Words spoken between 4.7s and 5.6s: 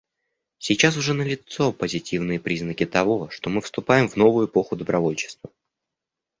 добровольчества.